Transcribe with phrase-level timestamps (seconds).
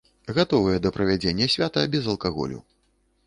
[0.35, 2.59] Гатовыя да правядзення свята без алкаголю.